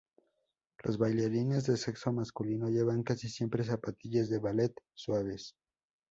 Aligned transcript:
Los 0.83 0.97
bailarines 0.97 1.67
de 1.67 1.77
sexo 1.77 2.11
masculino 2.11 2.69
llevan 2.69 3.03
casi 3.03 3.29
siempre 3.29 3.63
zapatillas 3.63 4.31
de 4.31 4.39
"ballet" 4.39 4.73
suaves. 4.95 5.53